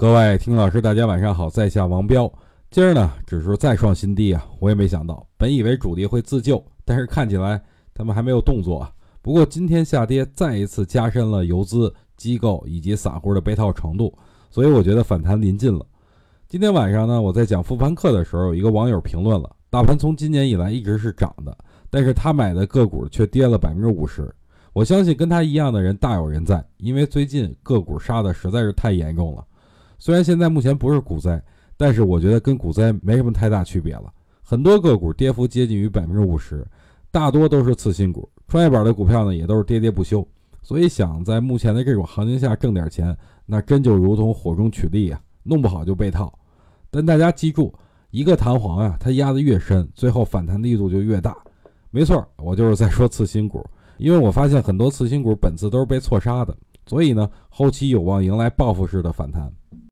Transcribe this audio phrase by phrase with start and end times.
[0.00, 2.32] 各位听老师，大家晚上好，在下王彪。
[2.70, 4.46] 今儿呢，指数再创新低啊！
[4.60, 7.60] 我也没想到，本以为主力会自救，但是看起来
[7.92, 8.92] 他们还没有动作啊。
[9.20, 14.16] 不过今天下跌再一次加深了游资、机构以及散户的被套程度，
[14.52, 15.84] 所以我觉得反弹临近了。
[16.46, 21.58] 今天晚上呢，我在讲复盘课的时候，有一个网友评论了：大盘从今年以来一直是涨的，
[21.90, 24.32] 但是他买的个股却跌了百分之五十。
[24.72, 29.44] 我相信跟他一样的人大有人在，因为最近个股杀的实在是太严重了。
[29.98, 31.42] 虽然现在目前不是股灾，
[31.76, 34.12] 但是我觉得跟股灾没什么太大区别了。
[34.42, 36.66] 很多个股跌幅接近于百分之五十，
[37.10, 38.28] 大多都是次新股。
[38.46, 40.26] 创业板的股票呢，也都是跌跌不休。
[40.62, 46.32] 所以想在目前的这种行情下挣点钱，那真就如同火中取栗啊，弄不好就被套。
[46.90, 47.74] 但大家记住，
[48.10, 51.36] 一个弹簧啊，它压得越深，最后反弹力度就越大。
[51.90, 53.64] 没错，我就是在说次新股，
[53.96, 56.56] 因为我发现很多次新股本次都是被错杀的。
[56.86, 59.50] 所以呢，后期有望迎来报复式的反弹。